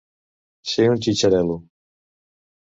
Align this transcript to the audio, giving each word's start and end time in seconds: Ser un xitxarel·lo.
Ser 0.71 0.87
un 0.93 1.03
xitxarel·lo. 1.07 1.59